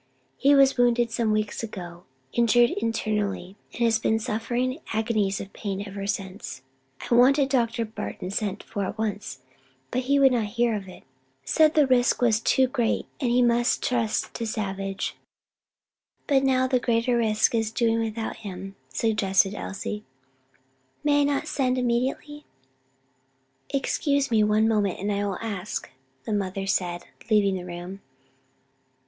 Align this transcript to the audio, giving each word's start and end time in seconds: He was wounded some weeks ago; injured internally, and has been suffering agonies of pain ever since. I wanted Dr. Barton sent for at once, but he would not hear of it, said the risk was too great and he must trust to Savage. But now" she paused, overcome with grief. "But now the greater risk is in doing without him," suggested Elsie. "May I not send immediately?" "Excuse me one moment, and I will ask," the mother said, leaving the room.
He 0.35 0.55
was 0.55 0.79
wounded 0.79 1.11
some 1.11 1.31
weeks 1.31 1.61
ago; 1.61 2.05
injured 2.33 2.71
internally, 2.71 3.55
and 3.71 3.83
has 3.83 3.99
been 3.99 4.17
suffering 4.17 4.79
agonies 4.93 5.39
of 5.39 5.53
pain 5.53 5.83
ever 5.87 6.07
since. 6.07 6.63
I 7.01 7.13
wanted 7.13 7.49
Dr. 7.49 7.85
Barton 7.85 8.31
sent 8.31 8.63
for 8.63 8.83
at 8.85 8.97
once, 8.97 9.43
but 9.91 10.01
he 10.05 10.17
would 10.17 10.31
not 10.31 10.45
hear 10.57 10.73
of 10.75 10.87
it, 10.87 11.03
said 11.43 11.75
the 11.75 11.85
risk 11.85 12.19
was 12.19 12.39
too 12.39 12.65
great 12.65 13.05
and 13.19 13.29
he 13.29 13.43
must 13.43 13.83
trust 13.83 14.33
to 14.33 14.47
Savage. 14.47 15.17
But 16.25 16.41
now" 16.41 16.41
she 16.43 16.49
paused, 16.49 16.49
overcome 16.49 16.49
with 16.49 16.49
grief. 16.49 16.55
"But 16.55 16.57
now 16.57 16.67
the 16.67 16.83
greater 16.83 17.17
risk 17.17 17.53
is 17.53 17.69
in 17.69 17.73
doing 17.75 17.99
without 17.99 18.35
him," 18.37 18.75
suggested 18.89 19.53
Elsie. 19.53 20.03
"May 21.03 21.21
I 21.21 21.25
not 21.25 21.47
send 21.47 21.77
immediately?" 21.77 22.45
"Excuse 23.69 24.31
me 24.31 24.43
one 24.43 24.67
moment, 24.67 24.97
and 24.99 25.11
I 25.11 25.23
will 25.25 25.37
ask," 25.43 25.91
the 26.25 26.33
mother 26.33 26.65
said, 26.65 27.03
leaving 27.29 27.53
the 27.55 27.65
room. 27.65 28.01